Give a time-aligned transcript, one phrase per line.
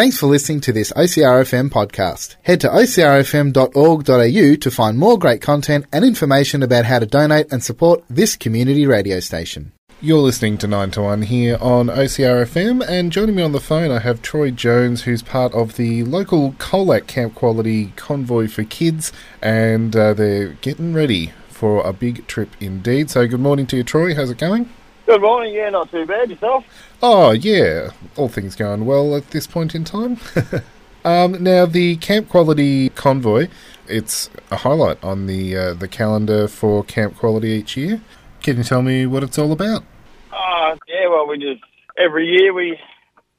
[0.00, 2.36] Thanks for listening to this OCRFM podcast.
[2.44, 7.62] Head to ocrfm.org.au to find more great content and information about how to donate and
[7.62, 9.72] support this community radio station.
[10.00, 13.90] You're listening to 9 to 1 here on OCRFM, and joining me on the phone,
[13.90, 19.12] I have Troy Jones, who's part of the local Colac Camp Quality Convoy for Kids,
[19.42, 23.10] and uh, they're getting ready for a big trip indeed.
[23.10, 24.14] So, good morning to you, Troy.
[24.14, 24.70] How's it going?
[25.10, 25.52] Good morning.
[25.54, 26.30] Yeah, not too bad.
[26.30, 26.64] Yourself?
[27.02, 27.90] Oh, yeah.
[28.14, 30.18] All things going well at this point in time.
[31.04, 33.48] um, now, the Camp Quality Convoy,
[33.88, 38.00] it's a highlight on the uh, the calendar for Camp Quality each year.
[38.40, 39.82] Can you tell me what it's all about?
[40.30, 41.64] Uh, yeah, well, we just,
[41.98, 42.78] every year we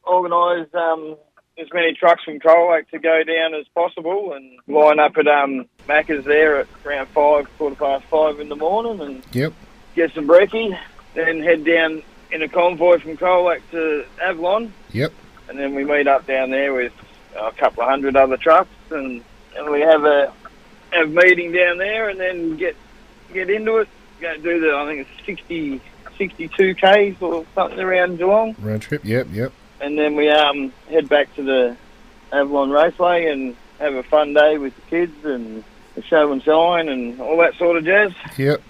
[0.03, 1.16] organise um,
[1.58, 5.67] as many trucks from Colac to go down as possible and line up at um,
[5.88, 9.53] Macca's there at around five, quarter past five in the morning and Yep.
[9.95, 10.78] get some brekkie,
[11.14, 15.12] then head down in a convoy from Colac to Avalon Yep.
[15.50, 16.94] and then we meet up down there with
[17.38, 19.24] a couple of hundred other trucks and,
[19.56, 20.32] and we have a
[20.92, 22.76] have meeting down there and then get
[23.34, 23.88] get into it.
[24.20, 25.81] Go do the I think it's 60,
[26.18, 29.03] 62 k's or something around Geelong, Road trip.
[29.06, 29.28] Yep.
[29.31, 29.52] Yep.
[29.80, 31.78] and then we um head back to the
[32.31, 35.64] Avalon Raceway and have a fun day with the kids and
[35.96, 38.12] the show and shine and all that sort of jazz.
[38.38, 38.62] Yep.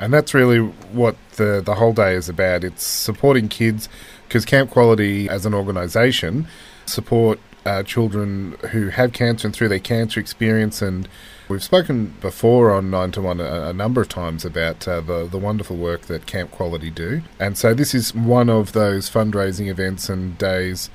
[0.00, 2.64] And that's really what the the whole day is about.
[2.64, 3.88] It's supporting kids
[4.26, 6.46] because Camp Quality, as an organisation,
[6.86, 10.80] support uh, children who have cancer and through their cancer experience.
[10.80, 11.08] And
[11.48, 15.26] we've spoken before on Nine to One a, a number of times about uh, the
[15.26, 17.22] the wonderful work that Camp Quality do.
[17.40, 20.90] And so this is one of those fundraising events and days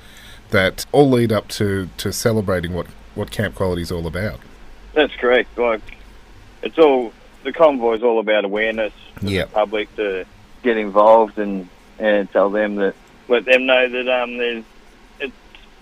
[0.50, 4.40] that all lead up to to celebrating what what Camp Quality is all about.
[4.94, 5.58] That's correct.
[5.58, 5.82] Like
[6.62, 7.12] it's all
[7.44, 9.48] the convoy is all about awareness for Yep.
[9.48, 10.24] the public to
[10.62, 12.94] get involved and and tell them that
[13.28, 14.64] let them know that um there's
[15.20, 15.32] it's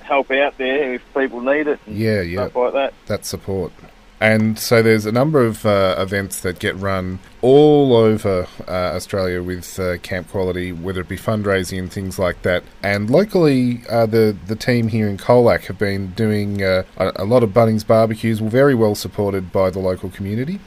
[0.01, 2.49] help out there if people need it and Yeah, yeah.
[2.49, 2.95] stuff like that.
[3.07, 3.73] that support.
[4.21, 9.42] And so there's a number of uh, events that get run all over uh, Australia
[9.42, 12.63] with uh, Camp Quality, whether it be fundraising and things like that.
[12.85, 17.25] And locally, uh, the the team here in Colac have been doing uh, a, a
[17.25, 20.61] lot of Bunnings barbecues, very well supported by the local community.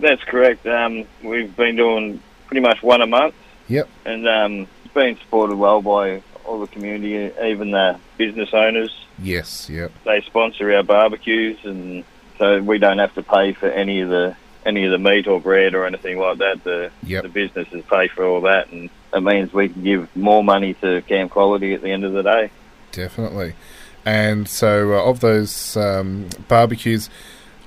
[0.00, 0.66] That's correct.
[0.66, 3.34] Um, we've been doing pretty much one a month,
[3.68, 8.94] Yep, and um, it's been supported well by all the community, even the business owners.
[9.18, 12.04] yes, yep, They sponsor our barbecues, and
[12.38, 15.40] so we don't have to pay for any of the any of the meat or
[15.40, 16.62] bread or anything like that.
[16.64, 17.22] The Yep.
[17.24, 21.02] the businesses pay for all that, and it means we can give more money to
[21.02, 22.50] Camp Quality at the end of the day.
[22.92, 23.54] definitely.
[24.04, 27.10] And so uh, of those um, barbecues,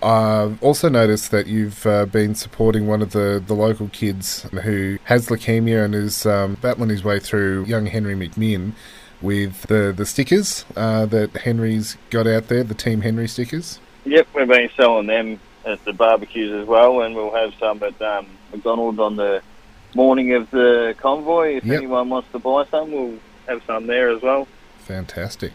[0.02, 4.98] I've also noticed that you've uh, been supporting one of the, the local kids who
[5.06, 8.74] has leukemia and is um, battling his way through young Henry McMinn
[9.22, 13.80] with the, the stickers uh, that Henry's got out there, the Team Henry stickers.
[14.06, 18.02] Yep, we've been selling them at the barbecues as well, and we'll have some at
[18.02, 19.42] um, McDonald's on the
[19.96, 21.58] morning of the convoy.
[21.58, 21.78] If Yep.
[21.78, 24.48] anyone wants to buy some, we'll have some there as well.
[24.80, 25.52] Fantastic.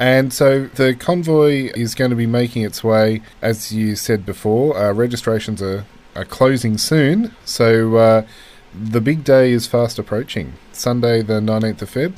[0.00, 4.74] And so the convoy is going to be making its way, as you said before.
[4.74, 5.84] Uh, registrations are,
[6.16, 8.26] are closing soon, so uh,
[8.74, 10.54] the big day is fast approaching.
[10.72, 12.14] Sunday, the 19th of Feb.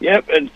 [0.00, 0.52] Yep, it's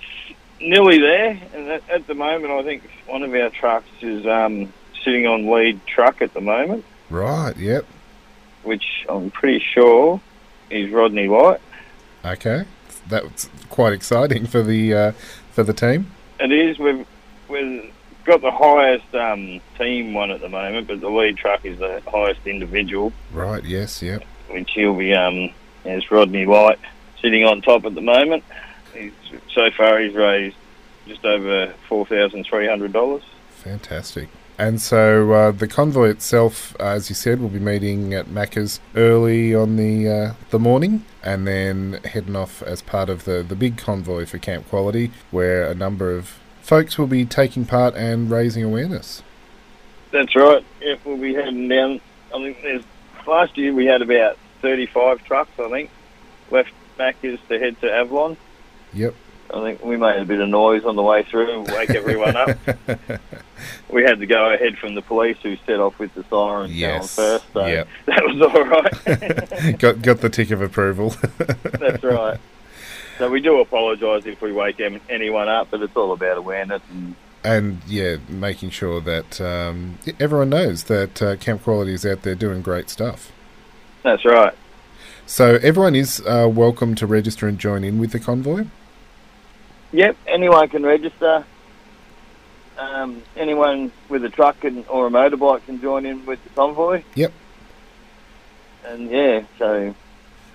[0.60, 4.70] nearly there, and at, at the moment, I think one of our trucks is um,
[5.02, 7.86] sitting on lead truck at the moment, Right, yep.
[8.62, 10.20] which I'm pretty sure
[10.68, 11.60] is Rodney White.
[12.22, 12.64] Okay.
[13.08, 15.12] That's quite exciting for the uh,
[15.52, 16.10] for the team.
[16.40, 16.78] It is.
[16.78, 17.06] We've
[17.48, 17.92] we've
[18.24, 22.02] got the highest um, team one at the moment, but the lead truck is the
[22.08, 24.24] highest individual, Right, yes, yep.
[24.48, 25.14] which he'll be.
[25.14, 25.50] Um,
[25.86, 26.80] is Rodney White
[27.22, 28.44] sitting on top at the moment.
[28.92, 29.12] He's,
[29.52, 30.56] so far, he's raised
[31.06, 33.22] just over four thousand three hundred dollars.
[33.50, 34.28] Fantastic.
[34.58, 38.80] And so uh, the convoy itself, uh, as you said, will be meeting at Macca's
[38.94, 43.54] early on the uh, the morning, and then heading off as part of the, the
[43.54, 48.30] big convoy for Camp Quality, where a number of folks will be taking part and
[48.30, 49.22] raising awareness.
[50.10, 50.64] That's right.
[50.80, 52.00] Yep, we'll be heading down.
[52.34, 52.84] I think there's
[53.26, 55.50] last year we had about 35 trucks.
[55.58, 55.90] I think
[56.50, 58.38] left Macca's to head to Avalon.
[58.94, 59.14] Yep.
[59.52, 62.36] I think we made a bit of noise on the way through and wake everyone
[62.36, 62.50] up.
[63.88, 67.16] We had to go ahead from the police who set off with the sirens Yes.
[67.16, 67.88] first, so Yep.
[68.06, 69.78] that was all right.
[69.78, 71.14] got got the tick of approval.
[71.38, 72.38] That's right.
[73.18, 76.82] So we do apologise if we wake em- anyone up, but it's all about awareness
[76.90, 77.14] and
[77.44, 82.34] and yeah, making sure that um, everyone knows that uh, Camp Quality is out there
[82.34, 83.32] doing great stuff.
[84.02, 84.52] that's right.
[85.26, 88.66] So everyone is uh, welcome to register and join in with the convoy.
[89.92, 91.44] Yep, anyone can register.
[92.78, 97.02] um, anyone with a truck and, or a motorbike can join in with the convoy.
[97.14, 97.32] Yep.
[98.84, 99.94] And yeah, so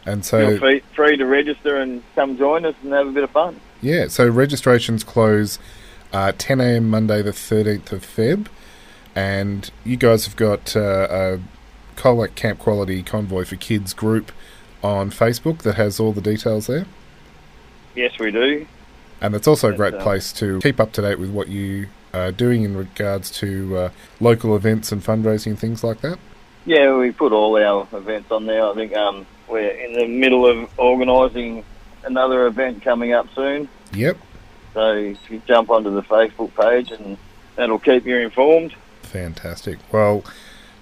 [0.06, 3.24] And so feel free, free to register and come join us and have a bit
[3.24, 3.60] of fun.
[3.82, 5.58] Yeah, so registrations close
[6.14, 6.90] uh, 10 a.m.
[6.90, 8.48] Monday, the 13th of Feb,
[9.16, 11.40] and you guys have got uh, a
[11.96, 14.32] Colac Camp Quality Convoy for Kids group
[14.84, 16.86] on Facebook that has all the details there,
[17.96, 18.66] Yes, we do.
[19.22, 21.88] And it's also a great uh, place to keep up to date with what you
[22.14, 23.90] are doing in regards to uh,
[24.20, 26.20] local events and fundraising things like that.
[26.66, 28.66] Yeah, we put all our events on there.
[28.66, 31.64] I think um, we're in the middle of organising
[32.04, 33.70] another event coming up soon.
[33.94, 34.18] Yep,
[34.74, 37.18] So if you jump onto the Facebook page, and
[37.56, 38.74] that'll keep you informed.
[39.04, 39.80] fantastic.
[39.92, 40.24] Well.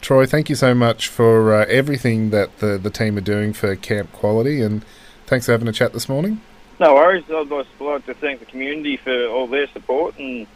[0.01, 3.75] Troy, thank you so much for uh, everything that the, the team are doing for
[3.75, 4.86] Camp Quality, and
[5.25, 6.39] thanks for having a chat this morning.
[6.79, 7.25] No worries.
[7.29, 10.47] I'd like to thank the community for all their support and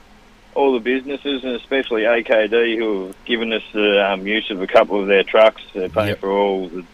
[0.56, 4.68] all the businesses, and especially AKD, who have given us the um, use of a
[4.68, 5.62] couple of their trucks.
[5.74, 6.20] They're paying Yep.
[6.20, 6.86] for all the,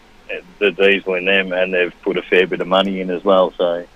[0.58, 3.52] the diesel in them, and they've put a fair bit of money in as well.
[3.56, 3.86] So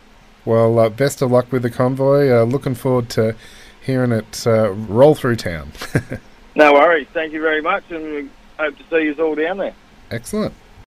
[0.44, 2.30] Well, uh, best of luck with the convoy.
[2.30, 3.34] Uh, looking forward to
[3.80, 5.72] hearing it uh, roll through town.
[6.54, 7.08] no worries.
[7.12, 8.28] Thank you very much, and we
[8.58, 9.74] hope to see you all down there.
[10.10, 10.54] Excellent.